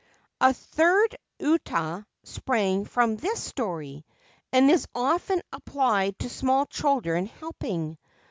[0.39, 4.03] 1 A third' Uta' sprang from this story,
[4.51, 7.99] and is often applied to small children helping.